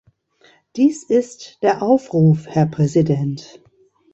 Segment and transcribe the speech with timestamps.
[0.77, 3.61] Dies ist der Aufruf, Herr Präsident.